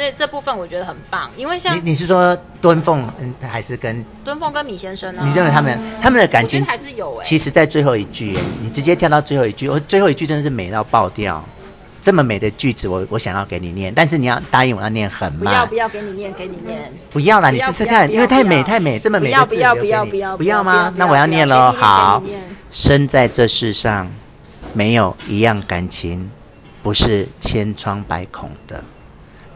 [0.00, 5.22] 这这部分我觉得很棒，因为像你，你是说敦凤，嗯，还是跟敦凤跟米先生呢？
[5.22, 7.22] 你认为他们他们的感情还是有哎？
[7.22, 11.44] 其实，在最后一句，你直接跳到最后一句，我最后一句真的是美到爆掉。
[12.00, 15.44] 这么美的句子，我我想要给你念，但是你要答应我要念很慢。
[15.44, 16.90] 不要不要给你念，给你念。
[17.10, 19.54] 不要啦，你试试看，因为太美太美，这么美的字。
[19.54, 20.90] 不要不要不要不要吗？
[20.96, 21.70] 那我要念喽。
[21.78, 22.22] 好。
[22.70, 24.10] 生在这世上，
[24.72, 26.30] 没有一样感情
[26.82, 28.82] 不是千疮百孔的。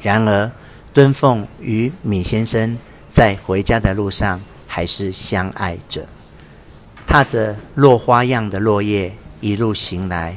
[0.04, 0.52] 然而，
[0.92, 2.76] 敦凤与米先生
[3.10, 6.06] 在回家的路上还是相爱着，
[7.06, 10.36] 踏着落花样的落叶一路行来。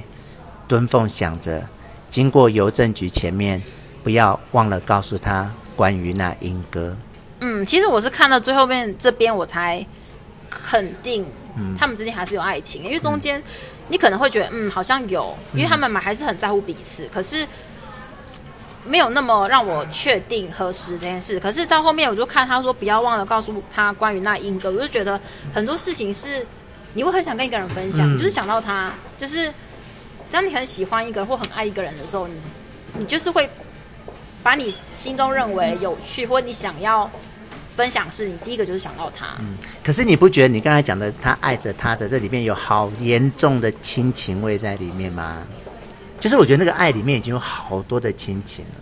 [0.70, 1.68] 敦凤想着，
[2.10, 3.62] 经过邮政局前面，
[4.06, 6.96] 不要忘了告诉他关于那莺歌。
[7.42, 9.86] 嗯，其实我是看到最后面这边，我才
[10.50, 11.26] 肯定。
[11.78, 13.42] 他们之间还是有爱情，因为中间
[13.90, 17.10] 你可能会觉得，嗯，好像有，因为他们嘛还是很在乎彼此。
[17.12, 17.46] 可是
[18.88, 21.40] 没有那么让我确定核实这件事。
[21.40, 25.20] 可是到后面，我就看他说不要忘了告诉他关于那英哥，我就觉得
[25.54, 26.46] 很多事情是
[26.94, 29.54] 你会很想跟一个人分享，嗯、就是想到他，就是
[30.32, 32.34] 当你很喜欢一个人或很爱一个人的时候，你
[33.00, 33.50] 你就是会
[34.42, 37.10] 把你心中认为有趣或你想要。
[37.78, 45.44] 分享是你第一个就是想到他，嗯，可是你不觉得你刚才讲的他爱着他的这里面有好严重的亲情味在里面吗？
[46.20, 48.82] 就是我觉得那个爱里面已经有好多的亲情了。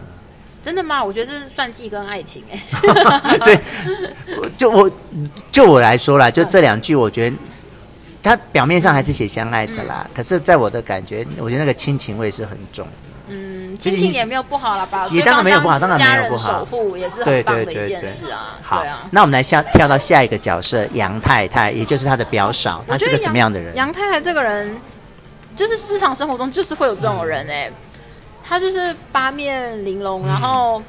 [0.64, 1.04] 真的吗？
[1.04, 2.60] 我觉得这是算计跟爱情哎。
[3.40, 3.60] 所以，
[4.58, 4.92] 就我
[5.52, 7.36] 就我来说啦，就这两句，我觉得
[8.24, 12.88] 他表面上还是写相爱着啦，嗯，可是在我的感觉，我觉得那个亲情味是很重。
[13.28, 15.08] 嗯亲情也没有不好了吧？
[15.12, 16.60] 也当然没有不好，当然没有不好。
[16.60, 18.58] 守护也是很棒的一件事啊。
[18.62, 23.76] 好，那我们来下跳到下一个角色杨太太，也就是他的表嫂，她是个什么样的人？
[23.76, 24.76] 杨太太这个人，
[25.56, 27.74] 就是日常生活中就是会有这种人哎、欸，
[28.44, 30.84] 她、嗯、就是八面玲珑，然后、嗯、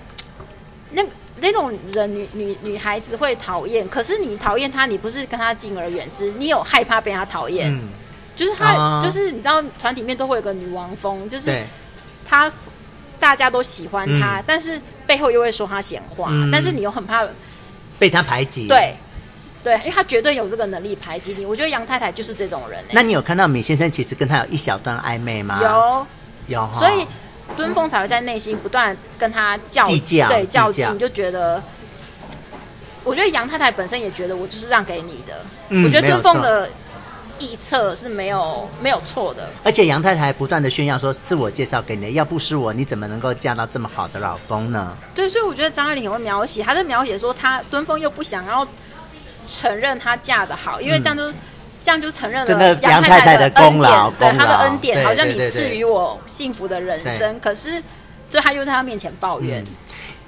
[0.92, 1.02] 那
[1.40, 7.88] 那种人女女女孩子会讨厌，可是你讨厌他，你不是跟他敬而远之，你有害怕被他讨厌、嗯，
[8.34, 11.62] 就是他、啊，就是你知道团体里面都会有个女王风，就是
[12.24, 12.52] 他。
[13.18, 17.26] 大家都喜欢他，嗯，但是背后又会说他闲话，嗯，但是你又很怕
[17.98, 18.68] 被他排挤。
[18.68, 18.94] 对，
[19.66, 21.44] 对，因为他绝对有这个能力排挤你。
[21.44, 22.86] 我觉得杨太太就是这种人，欸。
[22.92, 25.58] 那你有看到米先生其实跟他有一小段暧昧吗？
[25.60, 26.06] 有，
[26.46, 26.70] 有。
[26.78, 27.04] 所以
[27.56, 31.60] 敦凤才会在内心不断跟他较计较，对，较劲，你就觉得。
[33.02, 35.44] 我觉得杨太太本身也觉得我就是让给你的。
[35.70, 36.68] 嗯，我觉得敦凤的。
[37.38, 44.96] 臆测是没有没有错的，而且杨太太不断的炫耀说是我介绍给你的，要不是我，你怎么能够嫁到这么好的老公呢？
[45.14, 48.66] 对，所以我觉得张爱玲很会描写，她在描写说她敦凤又不想要
[49.46, 51.34] 承认她嫁得好，因为这样就、嗯、
[51.84, 57.82] 这样就承认了杨太太的恩典，对她的恩典，好像你赐予我幸福的人生，可是
[58.28, 59.64] 就他又在她面前抱怨。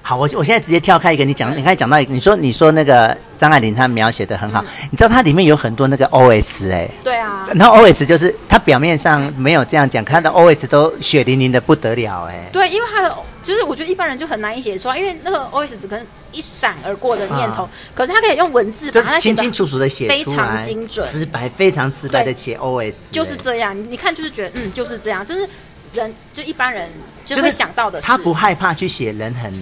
[0.08, 25.46] 嗯好，我我现在直接跳开一个，你讲，你刚才讲到，你说你说那个张爱玲她描写的很好，嗯，你知道它里面有很多那个 O S 哎，对啊，然后 O S 就是它表面上没有这样讲，它的 O S 都血淋淋的不得了哎，对，因为它的就是我觉得一般人就很难以写出来，因为那个 O S 只可能一闪而过的念头，啊，可是他可以用文字把它清清楚楚的写非常精准、直白、非常直白的写 O S，就是这样，你看就是觉得嗯就是这样，就是
[25.92, 26.90] 人就一般人
[27.26, 29.52] 就会想到的，他不害怕去写人很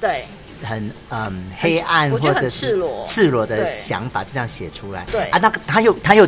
[0.00, 0.24] 对。
[0.62, 5.04] 很嗯黑暗或者赤裸赤裸的想法，就这样写出来。
[5.12, 6.26] 对啊，那个他又他又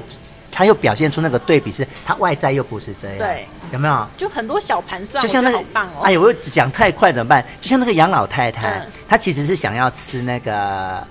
[0.53, 3.19] 他又表现出那个对比，是他外在又不是这样。
[3.19, 4.07] 对，有没有？
[4.15, 5.59] 就很多小盘算，就像那个。
[6.03, 7.43] 哎呦，我讲太快怎么办？
[7.63, 11.03] 就像那个杨老太太，嗯、她其实是想要吃那个，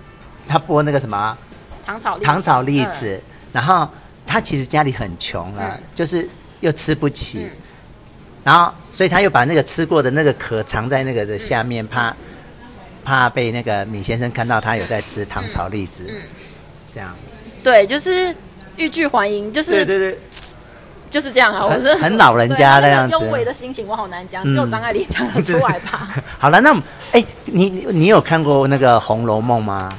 [0.48, 1.36] 她剥那个什么
[1.84, 3.22] 糖炒糖炒栗子，嗯、
[3.54, 3.90] 然后
[4.28, 7.58] 她其实家里很穷啊、嗯，就是又吃不起，嗯、
[8.44, 12.16] 然后所以她又把那个吃过的那个壳藏在那个的下面，怕。
[13.06, 16.16] 怕被那个米先生看到他有在吃糖炒栗子，嗯，
[16.92, 17.16] 这样，
[17.64, 18.36] 对，就是
[18.76, 20.20] 欲拒还迎，就是对对对，
[21.10, 26.10] 就是这样啊，我是很老人家的样子，优美的心情我好难讲，只有张爱玲讲得出来吧。
[26.40, 26.74] 好了，那
[27.12, 29.94] 哎、欸，你你有看过那个《红楼梦》吗？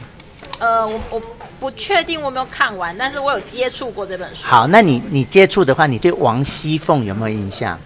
[0.59, 1.23] 呃，我我
[1.61, 4.43] 不确定我有没有看完，但是我有接触过这本书。
[4.47, 7.79] 好，那你你接触的话，你对王熙凤有没有印象？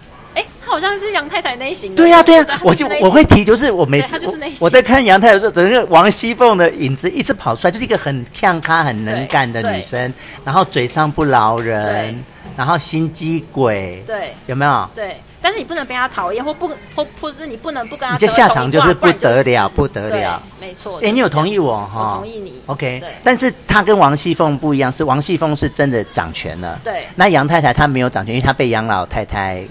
[0.71, 1.97] 好像是杨太太类型的。
[1.97, 10.13] 对呀、啊、对呀、 啊，我就我会提，就是我每次我，我在看杨太太的时候，整个王熙凤的影子一直跑出来，就是一个很呛咖、很能干的女生，
[10.45, 12.23] 然后嘴上不饶人，
[12.55, 14.89] 然后心机鬼，对，有没有？
[14.95, 18.13] 对，但是你不能被她讨厌，或不或或是你不能不跟她。
[18.13, 20.99] 你这下场就是不得了，不得了，没错。
[20.99, 22.13] 哎、欸，你有同意我哈？
[22.13, 22.63] 我同意你。
[22.67, 27.05] OK，但是她跟王熙凤不一样，是王熙凤是真的掌权了，对。
[27.15, 29.63] 那杨太太她没有掌权，因为她被杨老太太。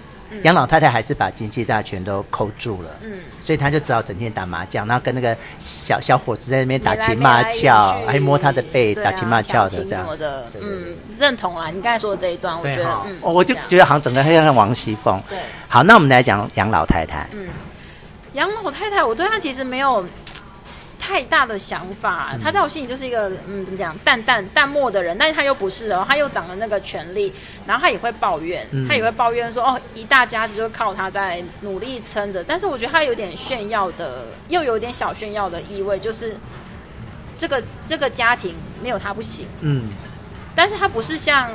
[0.43, 10.07] 杨、嗯、老太太还是把经济大权都扣住了，嗯，所以她就只好整天打麻将，然后跟那个小小伙子在那边打情骂俏，还摸他的背，啊、打情骂俏的这样。
[10.19, 15.23] 的嗯，认同啊，你刚才说的这一段，我觉得，嗯、我就觉得好像整个很像王熙凤。
[15.29, 15.39] 对，
[15.69, 17.29] 好，那我们来讲杨老太太。
[17.33, 17.49] 嗯，
[18.33, 20.05] 杨老太太，我对她其实没有。
[21.11, 27.33] 太大的想法，他在我心里就是一个嗯，怎么讲，淡淡淡漠的人，但是他又不是哦，他又掌了那个权力，
[27.67, 36.37] 然后他也会抱怨，嗯、他也会抱怨说哦，一大家子就靠他在努力撑着，但是我觉得他有点炫耀的，又有点小炫耀的意味，就是
[37.37, 39.89] 这个这个家庭没有他不行，嗯，
[40.55, 41.51] 但是他不是像。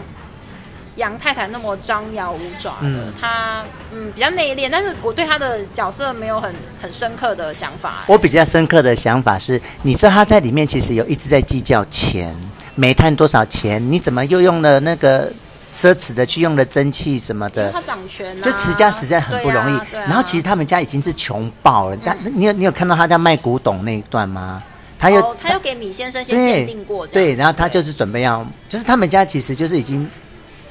[0.95, 8.03] 杨太太那么张牙舞爪的，嗯她嗯比较内敛，但是我对她的角色没有很很深刻的想法。
[8.08, 12.36] 我比较深刻的想法是，你知道她在里面其实有一直在计较钱，
[12.75, 15.31] 煤炭多少钱，你怎么又用了那个
[15.69, 19.77] 奢侈的去用了蒸汽什么的，他掌权、啊，就持家实在很不容易。
[19.77, 24.63] 啊啊、然后其实他们家已经是穷爆了，嗯、但你有你有看到他在卖古董那一段吗？
[24.97, 30.10] 他又、哦、他又给米先生先鉴定过，对，然后他就是准备要，就是他们家其实就是已经，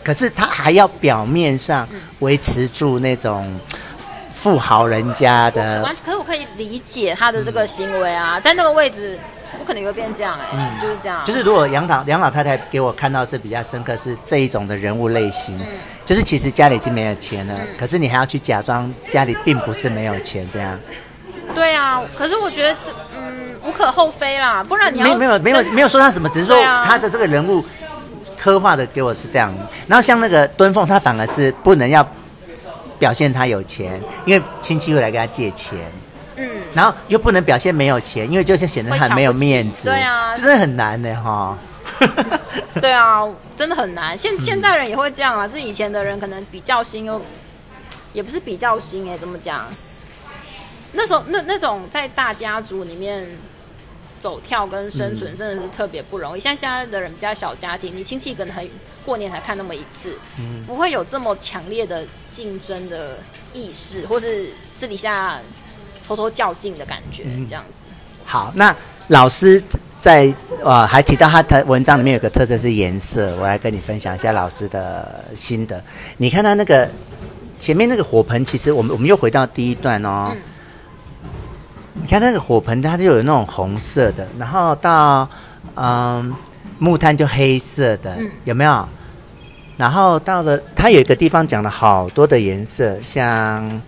[0.04, 1.88] 可是他还要表面上
[2.18, 3.58] 维持住那种
[4.30, 5.82] 富豪人家的。
[5.82, 9.18] 完，可是我可以理解他的这个行为啊，嗯、在那个位置。
[9.56, 11.22] 不可能会变这样哎、欸，嗯、就是这样。
[11.24, 15.66] 就是如果杨老杨老太太给我看到是比较深刻，是这一种的人物类型，嗯、
[16.04, 20.76] 就是其实家里已经没有钱了，嗯、可是你还要去假装家里并不是没有钱这样。
[21.54, 22.76] 对啊，可是我觉得
[23.16, 27.64] 嗯无可厚非啦，不然你要没有没有没有没有说他什么，只是说他的这个人物
[28.44, 29.50] 刻画的给我是这样。
[29.88, 32.07] 然后像那个敦凤，他反而是不能要
[32.98, 35.78] 表现他有钱，因为亲戚会来跟他借钱。
[36.37, 39.88] 嗯然后又不能表现没有钱，因为就是显得很没有面子。
[39.88, 41.57] 对啊，真的很难的哈。
[42.83, 43.22] 对啊，
[43.57, 44.18] 真的很难。
[44.18, 47.22] 现现代人也会这样啊，这以前的人可能比较心又，
[48.12, 49.64] 也不是比较新哎，怎么讲？
[50.92, 53.26] 那时候那那种在大家族里面
[54.24, 56.40] 走跳跟生存，真的是特别不容易。
[56.40, 58.66] 像现在的人比较小家庭，你亲戚可能很
[59.04, 60.16] 过年才看那么一次，
[60.66, 63.18] 不会有这么强烈的竞争的
[63.52, 65.38] 意识，或是私底下。
[66.06, 67.80] 偷偷较劲的感觉，嗯、这样子。
[68.26, 68.76] 好，那
[69.08, 69.62] 老师
[69.98, 70.30] 在
[70.62, 75.82] 呃还提到他的文章里面有个特色是颜色，我来跟你分享一下老师的心得。
[76.18, 76.87] 你看他那个
[77.58, 80.30] 前面那个火盆，其实我们我们又回到第一段哦。
[80.34, 80.42] 嗯、
[82.04, 85.26] 你看那个火盆，它就有那种红色的，然后到
[85.74, 86.34] 嗯
[86.78, 88.86] 木炭就黑色的，嗯、有没有？
[89.78, 93.80] 然后到了它有一个地方讲了好多的颜色，像。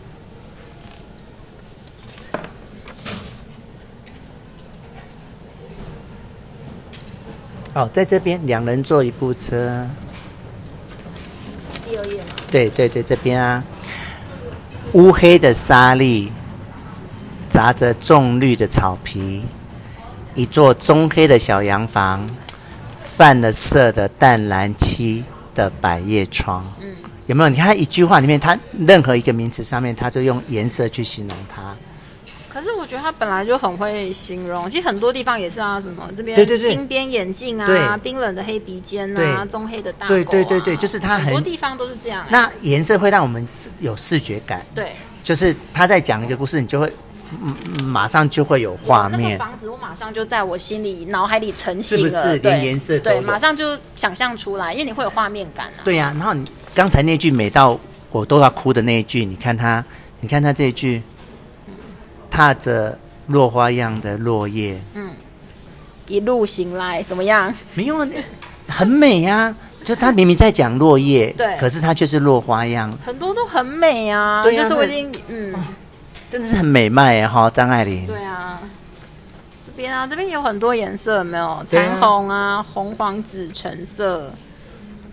[7.74, 9.86] 哦，在这边两人坐一部车。
[11.86, 12.24] 第二页吗？
[12.50, 13.62] 对对对，这边啊，
[14.94, 16.30] 乌黑的沙礫，
[17.56, 19.42] 杂着重绿的草皮，
[20.34, 22.28] 一座棕黑的小洋房，
[23.00, 26.70] 泛了色的淡蓝漆的百叶窗。
[26.82, 27.48] 嗯，有没有？
[27.48, 31.74] 你看一句话里面，它任何一个名词上面，它就用颜色去形容它。
[32.46, 42.26] 可是我觉得他本来就很会形容，其实很多地方也是啊，什么这边金边眼镜啊，冰冷的黑鼻尖啊，棕黑的大对对对对，就是他很，很多地方都是这样。
[42.28, 43.48] 那颜色会让我们
[43.80, 46.92] 有视觉感，对，就是他在讲一个故事，你就会
[47.84, 49.20] 马上就会有画面。
[49.20, 52.38] 那个房子，我马上就在我心里脑海里成型了，是不是？
[52.38, 55.84] 连颜色对，对，马上就想象出来，因为你会有画面感啊。
[55.84, 57.78] 对呀、啊，然后你刚才那句美到
[58.10, 59.84] 我都要哭的那一句，你看他，
[60.20, 61.02] 你看他这一句，
[62.30, 62.98] 踏着。
[63.28, 65.10] 落花样的落叶，嗯，
[66.06, 67.52] 一路行来怎么样？
[67.74, 68.08] 没有啊，
[68.68, 69.56] 很美呀、啊。
[69.82, 74.44] 就他明明在讲落叶，对，可是他却是落花样，很多都很美啊。
[74.44, 75.52] 对啊，就是我已经，嗯，
[76.30, 77.26] 真的是很美迈耶。
[77.26, 78.06] 哈，张爱玲。
[78.06, 78.60] 对啊，
[79.66, 84.32] 这边啊，这边有很多颜色，有没有彩虹啊，红黄紫橙色，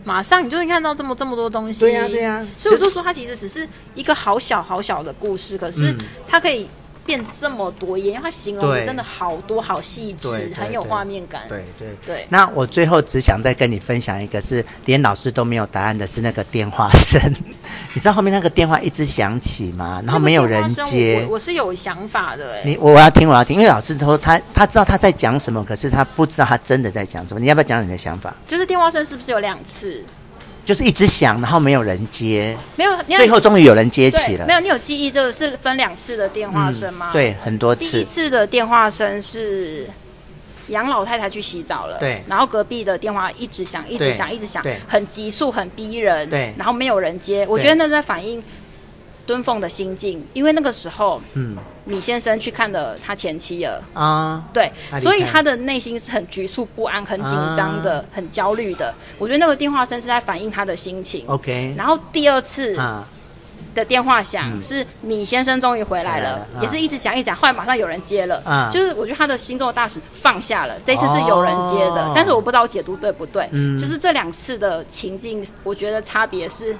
[0.03, 1.81] 马上你就会看到这么这么多东西。
[1.81, 2.47] 对呀、啊，对呀、啊。
[2.59, 5.95] 所以我就说，它其实只是一个好小好小的故事，可是
[6.27, 6.69] 它可以。
[7.05, 11.41] 变这么多页，因为他形容的真的好多，好细致，很有画面感。
[11.49, 12.25] 对对对。
[12.29, 17.21] 那我最后只想再跟你分享一个，是连老师都没有答案的，是那个电话声。
[17.95, 20.01] 你知道后面那个电话一直响起吗？
[20.05, 21.23] 然后没有人接。
[21.27, 22.61] 我，我是有想法的，哎。
[22.65, 27.39] 你我要听，我要听，因为老师说他他知道他在讲什么，可是他不知道他真的在讲什么。
[27.39, 28.33] 你要不要讲你的想法？
[28.47, 30.03] 就是电话声是不是有两次？
[30.65, 34.45] 就是一直响，然后没有人接，没有，最后终于有人接起了。
[34.45, 37.09] 没有，你有记忆，这个是分两次的电话声吗？
[37.11, 37.13] 嗯？
[37.13, 37.81] 对，很多次。
[37.81, 39.89] 第一次的电话声是
[40.67, 47.45] 杨老太太去洗澡了，对，然后隔壁的电话一直响，一直响，一直响，对，很急速，很逼人，对，然后没有人接。
[47.49, 48.41] 我觉得那在反映
[49.25, 51.57] 敦凤的心境，因为那个时候，嗯。
[51.85, 58.95] 米先生去看了他前妻了啊，对，所以他的内心是很局促不安、很紧张的、啊、很焦虑的。
[59.17, 61.25] 我觉得那个电话声是在反映他的心情。
[61.27, 62.73] OK，然后第二次
[63.75, 70.73] 的电话响、啊、是米先生终于回来了，嗯、也是一直响一直响，后来马上有人接了，啊、就是我觉得他的心中的大使放下了。
[70.85, 73.45] 这次是有人接的，哦、但是我不知道我解读对不对。
[73.51, 76.73] 嗯，就是这两次的情境，我觉得差别是。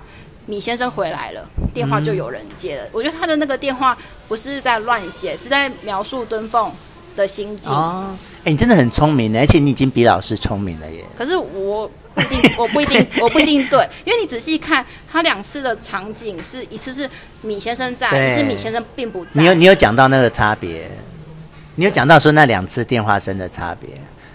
[0.46, 2.84] 米先生回来了，电话就有人接了。
[2.86, 6.72] 嗯、我觉得他的那个电话不是在乱写，是在描述敦凤
[7.16, 7.72] 的心境。
[7.72, 11.04] 哦，哎、欸，你真的很聪明，而且你已经比老师聪明了耶。
[11.18, 17.10] 可是我不一定， 我不一定，我不一定对，因为你仔细看，他两次的场景是一次是
[17.42, 19.32] 米先生在，一次米先生并不在。
[19.34, 20.90] 你有你有讲到那个差别，
[21.76, 23.90] 你有讲到说那两次电话声的差别。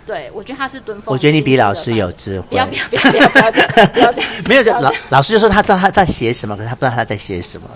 [0.08, 1.12] 对，我觉得他是蹲风。
[1.12, 2.46] 我觉得你比老师有智慧。
[2.48, 4.30] 不要不要不要不要不要这样，不要这样。
[4.48, 7.68] 没有，老老师就说他知道他在写什么，可是他不知道他在写什么。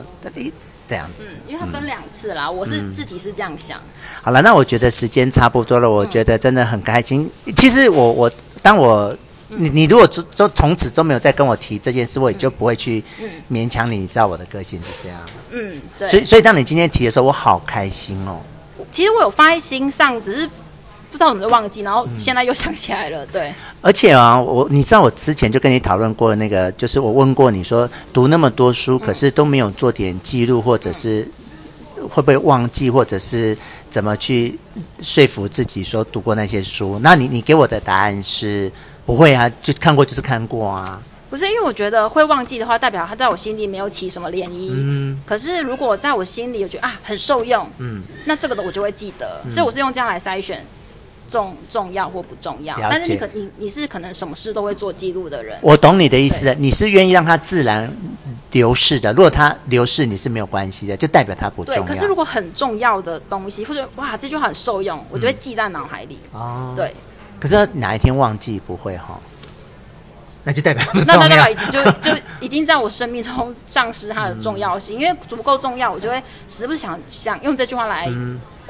[0.89, 3.79] 这样子，因为他分两次啦，我是自己是这样想。
[4.23, 7.31] 好了，那我觉得时间差不多了，我觉得真的很开心。
[7.55, 9.15] 其实我我当我
[9.49, 13.05] 你你如果就就从此都没有再跟我提这件事，我也就不会去
[13.51, 13.99] 勉强你。
[13.99, 15.19] 你知道我的个性是这样。
[15.51, 16.09] 嗯，对。
[16.09, 18.41] 所以所以当你今天提的时候，我好开心哦。
[18.91, 20.51] 其实我有放在心上，只是。
[21.13, 23.25] 不知道怎么就忘记，然后现在又想起来了。
[23.27, 23.53] 对，
[23.83, 31.29] 而且啊，我你知道我之前就跟你讨论过那个，就是我问过你说，读那么多书，可是都没有做点记录，或者是
[32.09, 33.55] 会不会忘记，或者是
[33.91, 34.59] 怎么去
[35.01, 36.99] 说服自己说读过那些书？
[37.03, 38.73] 那你你给我的答案是
[39.05, 40.99] 不会啊，就看过就是看过啊。
[41.29, 44.71] 不是，因为我觉得会忘记的话，代表他在我心里没有起什么涟漪。
[44.73, 45.21] 嗯。
[45.27, 49.43] 可是如果在我心里，我觉得啊很受用，嗯，那这个的我就会记得。
[49.51, 50.65] 所以我是用这样来筛选。
[51.33, 55.59] 重重要或不重要，但是你可你你是可能什么事都会做记录的人。
[55.63, 57.91] 我懂你的意思，你是愿意让它自然
[58.51, 59.11] 流逝的。
[59.15, 61.83] 如果它流逝，你是没有关系的，就代表它不重要。
[61.83, 66.19] 对，可是如果很重要的东西，或者哇，这句话很受用，我就会记在脑海里。
[66.33, 66.95] 哦、嗯，对。
[67.41, 69.19] 可是哪一天忘记不会哈？
[70.45, 72.11] 那就代表那代表已经就就
[72.41, 78.07] 已经在我生命中丧失它的重要性，嗯、因为足够重要，我就会时不想想用这句话来。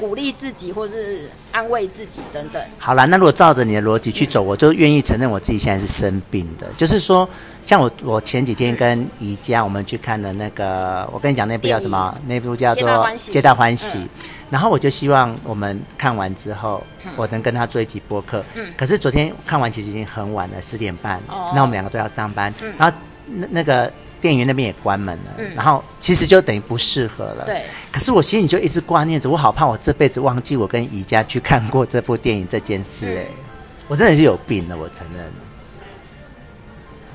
[0.03, 2.61] 嗯鼓励自己，或是安慰自己等等。
[2.76, 6.66] 好了，那如果照着你的逻辑去走，嗯、我就愿意承认我自己现在是生病的。
[6.76, 7.28] 就是说，
[7.64, 12.18] 像我，我前几天跟宜家我们去看的那个，我跟你讲那部叫什么？
[12.26, 13.98] 那部叫做《皆大欢喜》。
[14.03, 14.09] 嗯、
[14.50, 18.44] 然后我就希望我们看完之后，嗯、我能跟他做一集播客。
[18.57, 18.66] 嗯。
[18.76, 21.18] 可是昨天看完其实已经很晚了，十点半。
[21.28, 21.53] 哦。
[21.55, 22.53] 那我们两个都要上班。
[22.61, 22.74] 嗯。
[22.76, 22.96] 然后
[23.26, 23.88] 那那个。
[24.23, 27.45] 电影院那边也关门了，嗯、然后其实就等于不适合了。
[27.45, 27.64] 对。
[27.91, 33.16] 可是我心里就一直挂念着，我好怕我这辈子忘记我跟宜家去看过这部电影这件事。
[33.16, 33.35] 哎、嗯，
[33.89, 35.33] 我真的是有病了，我承认。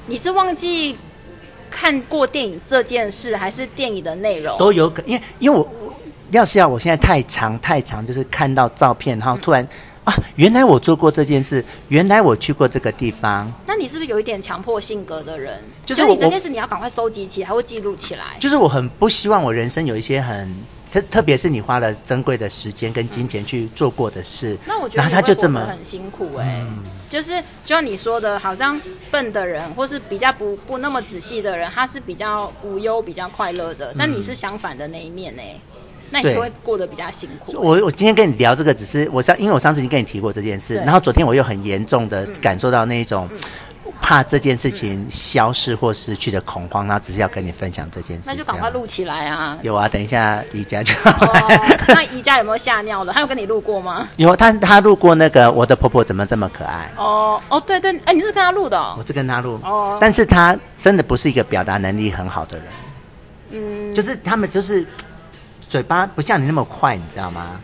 [0.05, 0.97] 你是忘记
[1.71, 4.57] 看过电影这件事，还是电影的内容？
[4.57, 5.67] 都有可能，因为因为我
[6.31, 9.63] 要是要我现在太长太长，就是看到照片，然后突然。
[9.63, 9.69] 嗯
[10.07, 13.51] 啊，原来我做过这件事，原来我去过这个地方。
[13.65, 15.61] 那你是不是有一点强迫性格的人？
[15.85, 18.23] 就是你这件事你要赶快收集起来，还会记录起来。
[18.39, 20.49] 就是我很不希望我人生有一些很
[20.89, 24.53] 特，特别是你花了珍贵的时间跟金钱去做过的事。
[24.53, 28.79] 嗯、那我觉得他就这么很辛苦哎、欸，嗯、就是就像你说的，好像
[29.11, 33.93] 笨的人或是比较不不那么仔细的人，他是比较无忧、比较快乐的。
[33.99, 35.59] 但你是相反的那一面呢、欸？
[36.09, 37.53] 那你就会过得比较辛苦。
[37.57, 43.29] 我我今天跟你聊这个，只是我上，因为我上次已经跟你提过这件事，然后昨天我又很严重的感受到那一种
[44.01, 48.23] 怕这件事情消失或失去的恐慌，然后只是要跟你分享这件事。
[48.27, 49.57] 那就赶快录起来啊！
[49.61, 51.51] 有啊，等一下宜家就、哦。
[51.89, 53.11] 那宜家有没有吓尿了？
[53.11, 54.07] 他有跟你录过吗？
[54.15, 56.91] 有，他他录过那个我的婆婆怎么这么可爱？
[56.95, 58.95] 哦哦，对对，哎，你是跟他录的、哦？
[58.97, 59.59] 我是跟他录。
[59.63, 62.65] 哦，但是他真的不是一个表达能力很好的人。
[63.49, 64.85] 嗯，就是他们就是。
[65.69, 67.59] 嘴巴不像你那么快，你知道吗？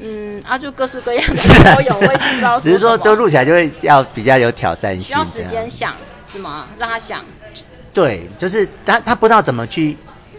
[0.00, 2.60] 嗯，啊，就各式各样的都有，我也不知道。
[2.60, 5.92] 只是说，就录起来就会要比较有挑战性，需要时间想
[6.24, 6.66] 是吗？
[6.78, 7.20] 让他想。
[7.92, 9.96] 对，就是他他不知道怎么去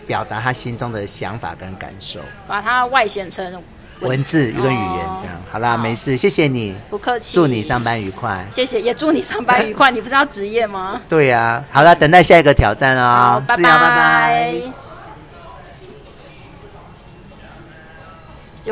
[0.08, 3.52] 表达他心中的想法跟感受，把它外显成
[4.00, 5.36] 文，文字跟语言这样。
[5.36, 8.46] 哦、好啦，好没事，谢谢你，不客气，祝你上班愉快。
[8.50, 9.92] 谢谢，也祝你上班愉快。
[9.92, 11.02] 你不是要职业吗？
[11.10, 13.44] 对呀、啊，好了，等待下一个挑战哦。
[13.46, 14.89] 拜拜，拜拜。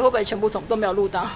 [0.01, 1.27] 会不会全部总都没有录到？